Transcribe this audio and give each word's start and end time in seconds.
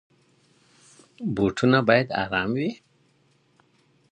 بوټونه 1.35 1.79
بايد 1.87 2.07
ارام 2.23 2.49
وي. 2.59 2.69